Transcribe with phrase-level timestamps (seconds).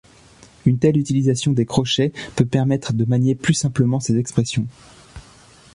[0.65, 4.65] Une telle utilisation des crochets peut permettre de manier plus simplement ces expressions.